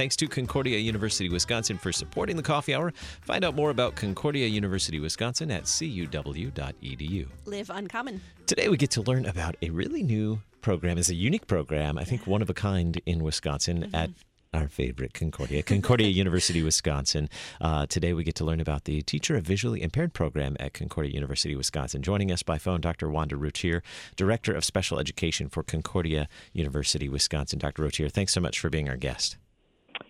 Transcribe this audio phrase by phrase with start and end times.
[0.00, 2.94] Thanks to Concordia University Wisconsin for supporting the Coffee Hour.
[3.20, 7.26] Find out more about Concordia University Wisconsin at cuw.edu.
[7.44, 8.22] Live uncommon.
[8.46, 10.96] Today we get to learn about a really new program.
[10.96, 13.94] It's a unique program, I think one of a kind in Wisconsin Mm-hmm.
[13.94, 14.10] at
[14.54, 17.28] our favorite Concordia, Concordia University, Wisconsin.
[17.60, 21.12] Uh, today we get to learn about the Teacher of Visually Impaired program at Concordia
[21.12, 22.00] University, Wisconsin.
[22.00, 23.10] Joining us by phone, Dr.
[23.10, 23.82] Wanda Routier,
[24.16, 27.58] Director of Special Education for Concordia University, Wisconsin.
[27.58, 27.82] Dr.
[27.82, 29.36] Routier, thanks so much for being our guest.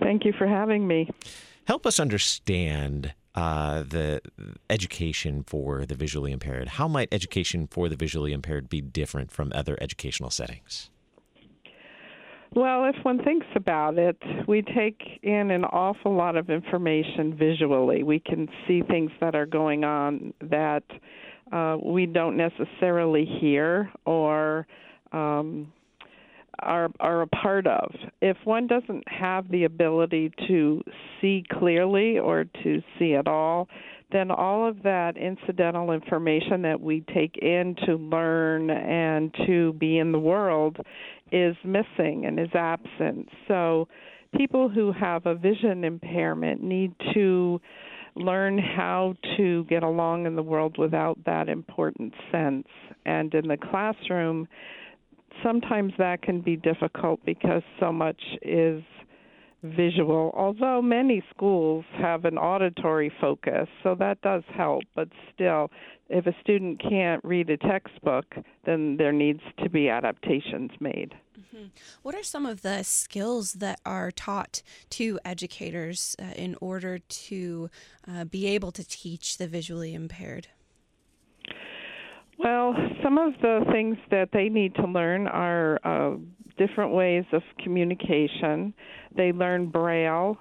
[0.00, 1.10] Thank you for having me.
[1.66, 4.20] Help us understand uh, the
[4.68, 6.68] education for the visually impaired.
[6.68, 10.90] How might education for the visually impaired be different from other educational settings?
[12.54, 18.02] Well, if one thinks about it, we take in an awful lot of information visually.
[18.02, 20.82] We can see things that are going on that
[21.50, 24.66] uh, we don't necessarily hear or
[25.12, 25.72] um,
[26.62, 27.92] are are a part of.
[28.20, 30.82] If one doesn't have the ability to
[31.20, 33.68] see clearly or to see at all,
[34.12, 39.98] then all of that incidental information that we take in to learn and to be
[39.98, 40.78] in the world
[41.30, 43.28] is missing and is absent.
[43.48, 43.88] So
[44.36, 47.60] people who have a vision impairment need to
[48.14, 52.66] learn how to get along in the world without that important sense.
[53.06, 54.48] And in the classroom,
[55.42, 58.82] sometimes that can be difficult because so much is
[59.62, 64.82] visual, although many schools have an auditory focus, so that does help.
[64.94, 65.70] But still,
[66.08, 68.34] if a student can't read a textbook,
[68.66, 71.14] then there needs to be adaptations made.
[72.02, 77.70] What are some of the skills that are taught to educators uh, in order to
[78.08, 80.48] uh, be able to teach the visually impaired?
[82.42, 86.16] Well, some of the things that they need to learn are uh,
[86.58, 88.74] different ways of communication.
[89.16, 90.36] They learn Braille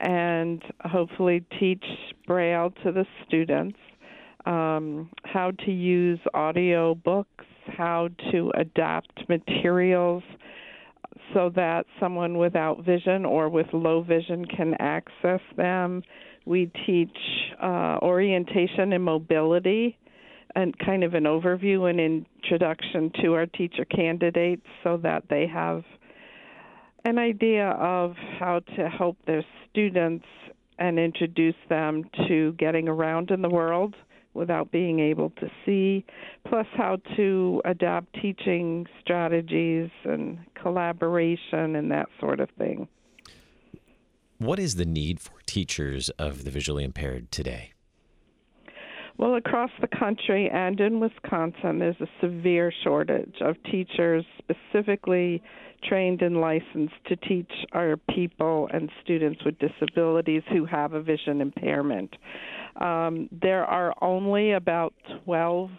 [0.00, 1.84] and hopefully teach
[2.26, 3.78] Braille to the students,
[4.46, 10.22] um, how to use audio books, how to adapt materials
[11.34, 16.02] so that someone without vision or with low vision can access them.
[16.46, 17.16] We teach
[17.62, 19.98] uh, orientation and mobility
[20.56, 25.84] and kind of an overview and introduction to our teacher candidates so that they have
[27.04, 30.24] an idea of how to help their students
[30.78, 33.94] and introduce them to getting around in the world
[34.32, 36.04] without being able to see,
[36.48, 42.88] plus how to adapt teaching strategies and collaboration and that sort of thing.
[44.38, 47.72] What is the need for teachers of the visually impaired today?
[49.18, 55.42] Well, across the country and in Wisconsin, there's a severe shortage of teachers specifically
[55.84, 61.40] trained and licensed to teach our people and students with disabilities who have a vision
[61.40, 62.14] impairment.
[62.80, 64.92] Um, there are only about
[65.24, 65.70] 12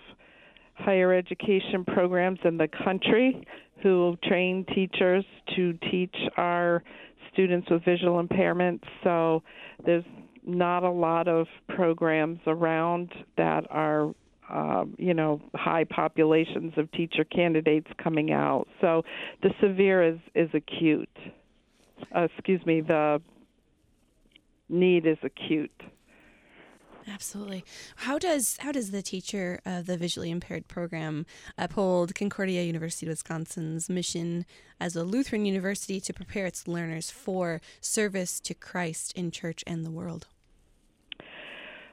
[0.76, 3.46] higher education programs in the country
[3.84, 5.26] who train teachers
[5.56, 6.84] to teach our
[7.32, 8.84] students with visual impairment.
[9.04, 9.44] So
[9.86, 10.04] there's
[10.48, 14.14] not a lot of programs around that are
[14.50, 19.04] um, you know high populations of teacher candidates coming out so
[19.44, 21.10] the severe is is acute
[22.16, 23.22] uh, excuse me the
[24.70, 25.72] need is acute
[27.10, 27.64] Absolutely.
[27.96, 31.26] How does how does the teacher of the visually impaired program
[31.58, 34.46] uphold Concordia University of Wisconsin's mission
[34.80, 39.86] as a Lutheran university to prepare its learners for service to Christ in church and
[39.86, 40.28] the world?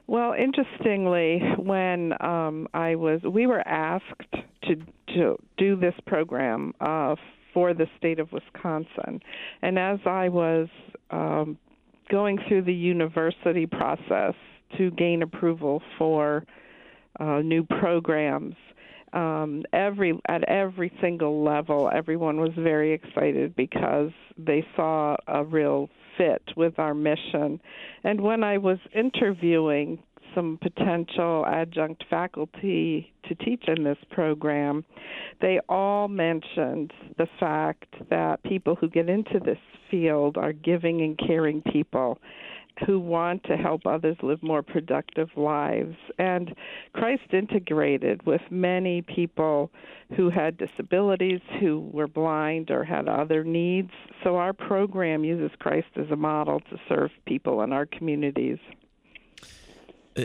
[0.07, 4.75] Well, interestingly, when um, I was, we were asked to
[5.15, 7.15] to do this program uh,
[7.53, 9.19] for the state of Wisconsin,
[9.61, 10.67] and as I was
[11.09, 11.57] um,
[12.11, 14.33] going through the university process
[14.77, 16.45] to gain approval for
[17.19, 18.55] uh, new programs,
[19.13, 25.89] um, every at every single level, everyone was very excited because they saw a real
[26.17, 27.59] fit with our mission.
[28.03, 29.99] And when I was interviewing
[30.33, 34.83] some potential adjunct faculty to teach in this program,
[35.41, 39.57] they all mentioned the fact that people who get into this
[39.89, 42.19] field are giving and caring people.
[42.85, 45.95] Who want to help others live more productive lives.
[46.17, 46.55] And
[46.93, 49.71] Christ integrated with many people
[50.15, 53.91] who had disabilities, who were blind, or had other needs.
[54.23, 58.59] So our program uses Christ as a model to serve people in our communities.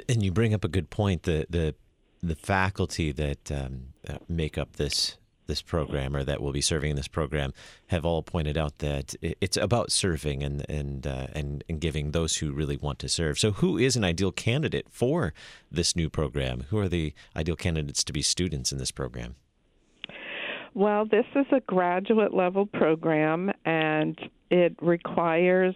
[0.08, 1.24] And you bring up a good point.
[1.24, 1.74] The the
[2.22, 3.94] the faculty that um,
[4.28, 5.16] make up this
[5.50, 7.52] this program or that will be serving in this program
[7.88, 12.36] have all pointed out that it's about serving and and uh, and, and giving those
[12.36, 13.38] who really want to serve.
[13.38, 15.34] So, who is an ideal candidate for
[15.70, 16.64] this new program?
[16.70, 19.34] Who are the ideal candidates to be students in this program?
[20.72, 24.16] Well, this is a graduate level program, and
[24.50, 25.74] it requires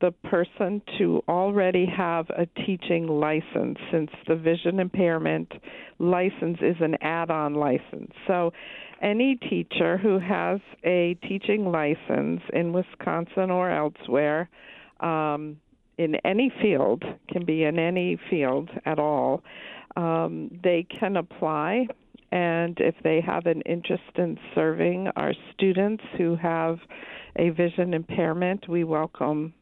[0.00, 5.50] the person to already have a teaching license since the vision impairment
[5.98, 8.12] license is an add on license.
[8.26, 8.52] So
[9.00, 14.48] any teacher who has a teaching license in Wisconsin or elsewhere
[15.00, 15.58] um,
[15.98, 19.42] in any field, can be in any field at all,
[19.96, 21.86] um, they can apply.
[22.32, 26.78] And if they have an interest in serving our students who have
[27.36, 29.54] a vision impairment, we welcome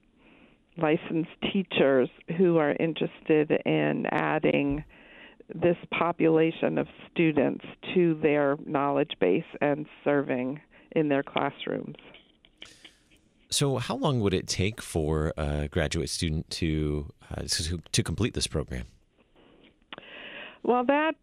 [0.76, 4.84] licensed teachers who are interested in adding
[5.48, 7.64] this population of students
[7.94, 10.60] to their knowledge base and serving
[10.92, 11.96] in their classrooms.
[13.50, 18.34] So, how long would it take for a graduate student to uh, to, to complete
[18.34, 18.86] this program?
[20.64, 21.14] Well, that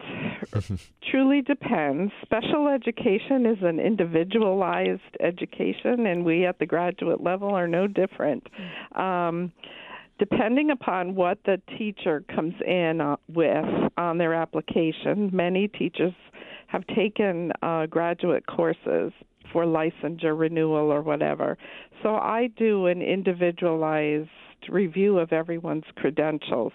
[1.12, 2.14] truly depends.
[2.22, 8.46] Special education is an individualized education, and we at the graduate level are no different.
[8.96, 9.52] Um,
[10.22, 13.66] depending upon what the teacher comes in uh, with
[13.98, 16.14] on their application, many teachers
[16.68, 19.12] have taken uh, graduate courses
[19.52, 21.58] for licensure renewal or whatever.
[22.04, 24.30] So I do an individualized
[24.70, 26.72] review of everyone's credentials.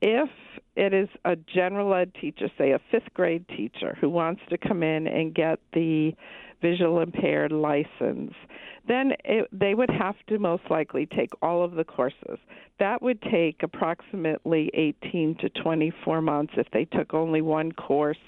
[0.00, 0.28] If
[0.76, 4.82] it is a general ed teacher, say a fifth grade teacher, who wants to come
[4.82, 6.12] in and get the
[6.60, 8.32] visual impaired license,
[8.88, 12.38] then it, they would have to most likely take all of the courses.
[12.78, 18.18] That would take approximately 18 to 24 months if they took only one course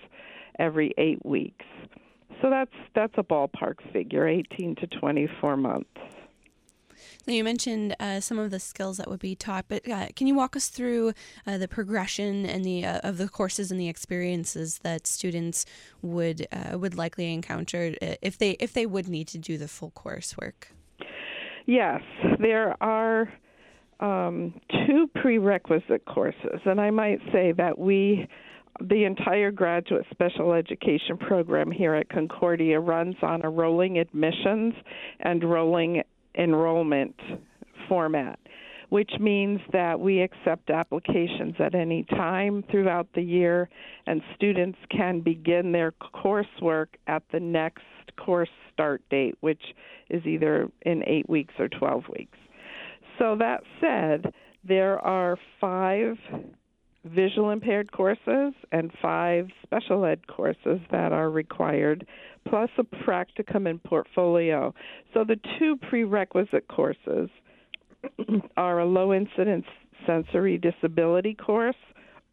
[0.58, 1.64] every 8 weeks.
[2.42, 5.88] So that's that's a ballpark figure, 18 to 24 months.
[7.26, 10.34] You mentioned uh, some of the skills that would be taught, but uh, can you
[10.34, 11.12] walk us through
[11.46, 15.66] uh, the progression and the uh, of the courses and the experiences that students
[16.02, 19.68] would uh, would likely encounter uh, if they if they would need to do the
[19.68, 20.70] full coursework?
[21.66, 22.00] Yes,
[22.38, 23.28] there are
[23.98, 24.54] um,
[24.86, 28.28] two prerequisite courses, and I might say that we
[28.80, 34.74] the entire graduate special education program here at Concordia runs on a rolling admissions
[35.20, 36.02] and rolling
[36.36, 37.14] enrollment
[37.88, 38.38] format,
[38.88, 43.68] which means that we accept applications at any time throughout the year,
[44.06, 47.82] and students can begin their coursework at the next
[48.16, 49.62] course start date, which
[50.10, 52.38] is either in eight weeks or 12 weeks.
[53.18, 54.32] So, that said,
[54.62, 56.16] there are five
[57.08, 62.06] visual impaired courses and five special ed courses that are required,
[62.48, 64.74] plus a practicum and portfolio.
[65.14, 67.30] So the two prerequisite courses
[68.56, 69.66] are a low incidence
[70.06, 71.76] sensory disability course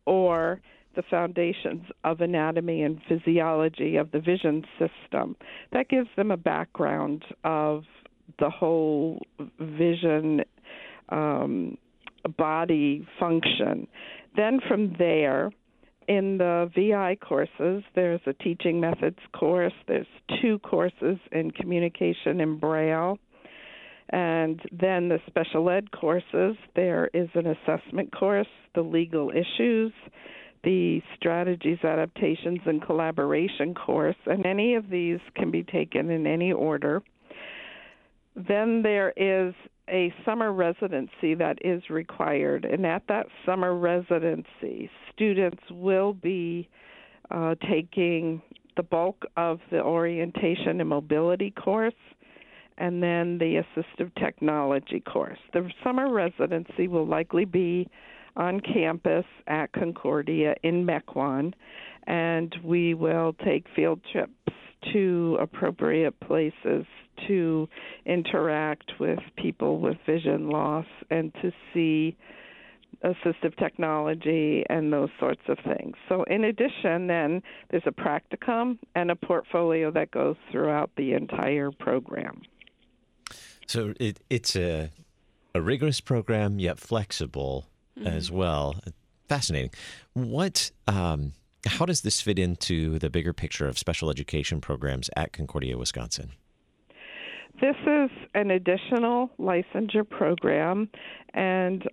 [0.06, 0.62] or
[0.96, 5.36] the foundations of anatomy and physiology of the vision system.
[5.72, 7.84] That gives them a background of
[8.39, 9.22] the whole
[9.60, 10.42] vision
[11.10, 11.77] um,
[12.38, 13.88] body function.
[14.36, 15.52] Then from there,
[16.08, 20.08] in the VI courses, there's a teaching methods course, there's
[20.42, 23.18] two courses in communication in Braille.
[24.10, 29.92] And then the special ed courses, there is an assessment course, the legal issues,
[30.63, 36.52] the strategies, adaptations, and collaboration course, and any of these can be taken in any
[36.52, 37.02] order.
[38.36, 39.54] Then there is
[39.90, 46.70] a summer residency that is required, and at that summer residency, students will be
[47.32, 48.42] uh, taking
[48.75, 51.94] the bulk of the orientation and mobility course
[52.78, 55.38] and then the assistive technology course.
[55.54, 57.88] The summer residency will likely be
[58.36, 61.54] on campus at Concordia in Mequon,
[62.08, 64.32] and we will take field trips
[64.92, 66.86] to appropriate places
[67.28, 67.70] to
[68.06, 72.18] interact with people with vision loss and to see
[73.04, 75.96] assistive technology and those sorts of things.
[76.08, 81.72] So, in addition, then there's a practicum and a portfolio that goes throughout the entire
[81.72, 82.42] program.
[83.68, 84.90] So it, it's a
[85.56, 88.08] a rigorous program, yet flexible mm-hmm.
[88.08, 88.75] as well.
[89.30, 89.72] Fascinating.
[90.13, 91.34] What, um,
[91.65, 96.32] how does this fit into the bigger picture of special education programs at Concordia, Wisconsin?
[97.62, 100.89] This is an additional licensure program,
[101.34, 101.88] and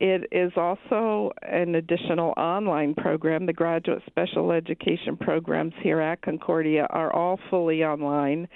[0.00, 3.46] it is also an additional online program.
[3.46, 8.48] The graduate special education programs here at Concordia are all fully online.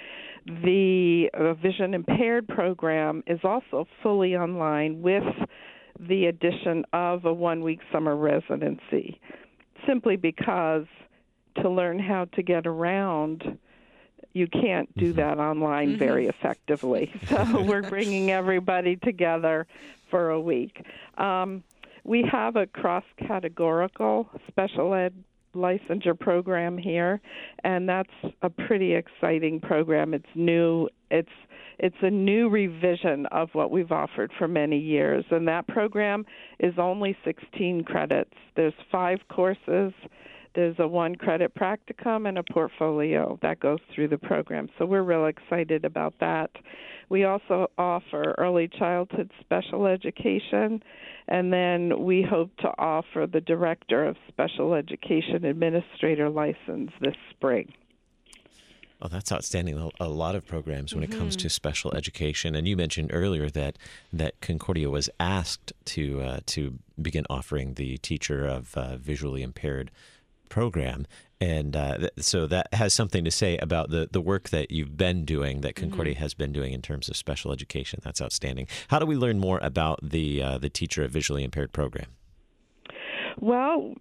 [0.47, 5.23] The uh, vision impaired program is also fully online with
[6.09, 9.21] the addition of a one week summer residency,
[9.87, 10.87] simply because
[11.61, 13.59] to learn how to get around,
[14.33, 15.17] you can't do mm-hmm.
[15.17, 15.99] that online mm-hmm.
[15.99, 17.13] very effectively.
[17.29, 19.67] So we're bringing everybody together
[20.11, 20.85] for a week.
[21.19, 21.63] Um,
[22.05, 25.15] we have a cross categorical special ed
[25.55, 27.21] licensure program here,
[27.65, 28.13] and that's
[28.43, 30.15] a pretty exciting program.
[30.15, 30.89] It's new.
[31.13, 31.29] It's
[31.79, 36.25] it's a new revision of what we've offered for many years, and that program
[36.61, 38.35] is only 16 credits.
[38.57, 39.93] There's five courses.
[40.55, 44.69] There's a one credit practicum and a portfolio that goes through the program.
[44.79, 46.51] So we're real excited about that.
[47.09, 50.83] We also offer early childhood special education,
[51.29, 57.73] and then we hope to offer the Director of Special Education Administrator license this spring.
[59.05, 59.91] Oh, that's outstanding.
[59.99, 61.13] A lot of programs when mm-hmm.
[61.13, 61.51] it comes to mm-hmm.
[61.51, 63.77] special education, and you mentioned earlier that
[64.13, 69.91] that Concordia was asked to uh, to begin offering the teacher of uh, visually impaired
[70.49, 71.07] program.
[71.41, 75.25] And uh, so that has something to say about the, the work that you've been
[75.25, 76.23] doing, that Concordia mm-hmm.
[76.23, 77.99] has been doing in terms of special education.
[78.05, 78.69] That's outstanding.
[78.87, 82.07] How do we learn more about the uh, the teacher of visually impaired program?
[83.41, 83.95] Well,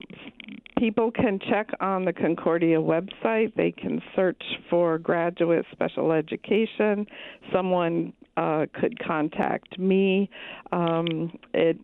[0.77, 3.55] people can check on the Concordia website.
[3.55, 7.05] They can search for graduate special education.
[7.53, 10.29] Someone uh, could contact me.
[10.71, 11.77] Um, it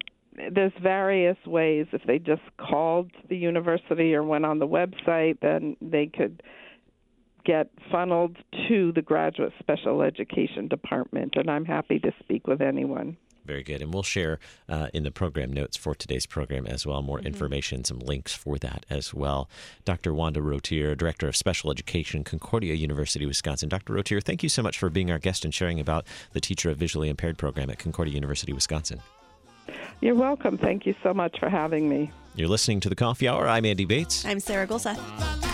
[0.52, 1.88] there's various ways.
[1.92, 6.44] If they just called the university or went on the website, then they could
[7.44, 8.38] get funneled
[8.68, 13.18] to the graduate special education department, and I'm happy to speak with anyone.
[13.48, 13.82] Very good.
[13.82, 17.28] And we'll share uh, in the program notes for today's program as well more mm-hmm.
[17.28, 19.50] information, some links for that as well.
[19.86, 20.14] Dr.
[20.14, 23.70] Wanda Routier, Director of Special Education, Concordia University, Wisconsin.
[23.70, 23.94] Dr.
[23.94, 26.78] Routier, thank you so much for being our guest and sharing about the Teacher of
[26.78, 29.02] Visually Impaired program at Concordia University, Wisconsin.
[30.02, 30.58] You're welcome.
[30.58, 32.12] Thank you so much for having me.
[32.36, 33.48] You're listening to the Coffee Hour.
[33.48, 34.26] I'm Andy Bates.
[34.26, 35.47] I'm Sarah Gulseth.